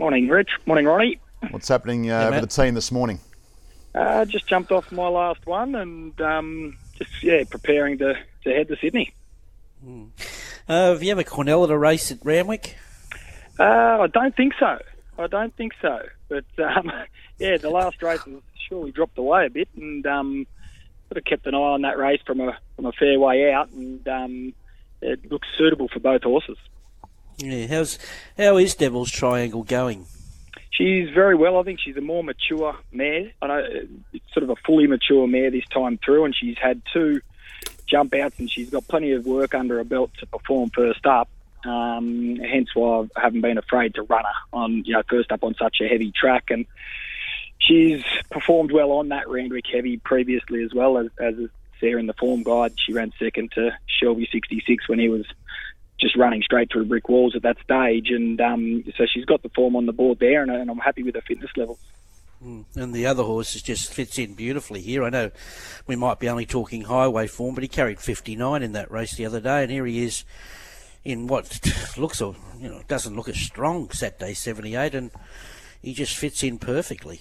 [0.00, 0.52] Morning, Rich.
[0.64, 1.20] Morning, Ronnie.
[1.50, 3.20] What's happening uh, Hey, for the team this morning?
[3.94, 8.68] Uh, just jumped off my last one and um, just yeah preparing to, to head
[8.68, 9.12] to Sydney.
[9.86, 12.76] Uh, have you ever Cornell at a race at Randwick?
[13.58, 14.78] Uh, I don't think so.
[15.18, 16.08] I don't think so.
[16.30, 16.90] But um,
[17.38, 18.40] yeah, the last race has
[18.70, 20.46] surely dropped away a bit, and um,
[21.10, 23.68] sort of kept an eye on that race from a from a fair way out,
[23.68, 24.54] and um,
[25.02, 26.56] it looks suitable for both horses.
[27.42, 27.66] Yeah.
[27.66, 27.98] How's
[28.36, 30.06] how is Devil's Triangle going?
[30.70, 31.58] She's very well.
[31.58, 33.32] I think she's a more mature mare.
[33.42, 33.66] I know
[34.12, 37.20] it's sort of a fully mature mare this time through, and she's had two
[37.86, 41.28] jump outs, and she's got plenty of work under her belt to perform first up.
[41.64, 45.44] Um, hence why I haven't been afraid to run her on, you know, first up
[45.44, 46.64] on such a heavy track, and
[47.58, 51.34] she's performed well on that Randwick heavy previously as well as as
[51.80, 52.72] there in the form guide.
[52.78, 55.26] She ran second to Shelby 66 when he was
[56.00, 59.50] just running straight through brick walls at that stage, and um, so she's got the
[59.50, 61.78] form on the board there, and, and I'm happy with her fitness level.
[62.42, 65.04] And the other horse just fits in beautifully here.
[65.04, 65.30] I know
[65.86, 69.26] we might be only talking highway form, but he carried 59 in that race the
[69.26, 70.24] other day, and here he is
[71.04, 71.60] in what
[71.98, 75.10] looks or you know doesn't look as strong Saturday 78, and
[75.82, 77.20] he just fits in perfectly.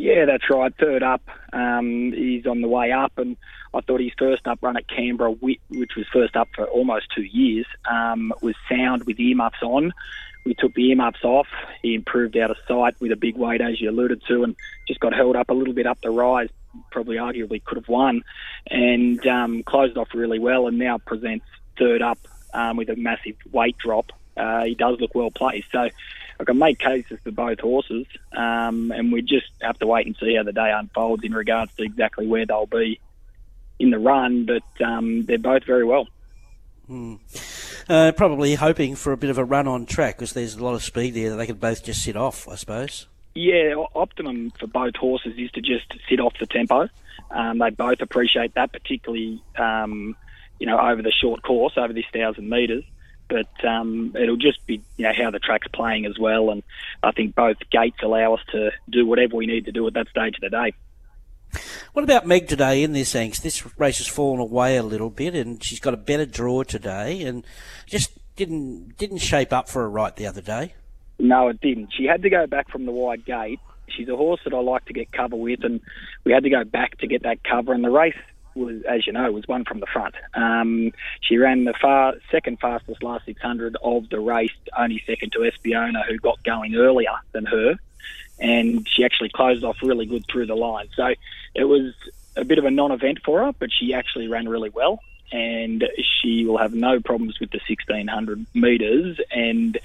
[0.00, 0.72] Yeah, that's right.
[0.80, 1.20] Third up,
[1.52, 3.36] um, he's on the way up, and
[3.74, 7.22] I thought his first up run at Canberra, which was first up for almost two
[7.22, 9.92] years, um, was sound with earmuffs on.
[10.46, 11.48] We took the earmuffs off.
[11.82, 14.56] He improved out of sight with a big weight, as you alluded to, and
[14.88, 16.48] just got held up a little bit up the rise.
[16.90, 18.22] Probably, arguably, could have won,
[18.70, 21.44] and um, closed off really well, and now presents
[21.78, 22.18] third up
[22.54, 24.12] um, with a massive weight drop.
[24.34, 25.90] Uh, he does look well placed, so
[26.40, 30.16] I can make cases for both horses, um, and we just have to wait and
[30.16, 32.98] see how the day unfolds in regards to exactly where they'll be
[33.78, 34.46] in the run.
[34.46, 36.08] But um, they're both very well.
[37.88, 40.74] Uh, probably hoping for a bit of a run on track because there's a lot
[40.74, 43.06] of speed there that they could both just sit off, I suppose.
[43.34, 46.88] Yeah, optimum for both horses is to just sit off the tempo.
[47.30, 50.16] Um, they both appreciate that, particularly um,
[50.58, 52.84] you know over the short course, over this thousand metres.
[53.30, 56.62] But um, it'll just be you know how the track's playing as well, and
[57.02, 60.08] I think both gates allow us to do whatever we need to do at that
[60.08, 60.74] stage of the day.
[61.92, 63.42] What about Meg today in this angst?
[63.42, 67.22] This race has fallen away a little bit, and she's got a better draw today,
[67.22, 67.44] and
[67.86, 70.74] just didn't didn't shape up for a right the other day.
[71.18, 71.92] No, it didn't.
[71.92, 73.60] She had to go back from the wide gate.
[73.88, 75.80] She's a horse that I like to get cover with, and
[76.24, 77.72] we had to go back to get that cover.
[77.72, 78.16] And the race
[78.60, 80.14] was, as you know, was one from the front.
[80.34, 85.40] Um, she ran the far second fastest last 600 of the race, only second to
[85.40, 87.76] Espiona, who got going earlier than her,
[88.38, 90.88] and she actually closed off really good through the line.
[90.94, 91.14] So
[91.54, 91.94] it was
[92.36, 95.00] a bit of a non-event for her, but she actually ran really well.
[95.32, 99.20] And she will have no problems with the 1600 metres.
[99.30, 99.78] And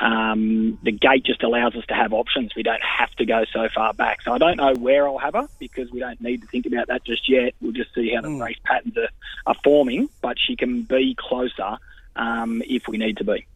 [0.00, 2.54] um, the gate just allows us to have options.
[2.54, 4.22] We don't have to go so far back.
[4.22, 6.86] So I don't know where I'll have her because we don't need to think about
[6.88, 7.54] that just yet.
[7.60, 9.08] We'll just see how the race patterns are,
[9.46, 10.08] are forming.
[10.20, 11.78] But she can be closer
[12.16, 13.46] um, if we need to be.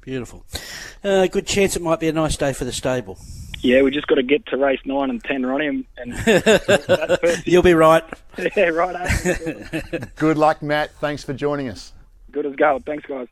[0.00, 0.44] Beautiful.
[1.04, 3.18] Uh, good chance it might be a nice day for the stable.
[3.60, 7.42] Yeah, we just got to get to race nine and ten, Ronnie, and, and.
[7.46, 8.02] You'll be right.
[8.56, 8.96] yeah, right.
[8.96, 9.98] eh?
[10.16, 10.90] Good luck, Matt.
[10.96, 11.92] Thanks for joining us.
[12.32, 12.84] Good as gold.
[12.84, 13.28] Thanks, guys.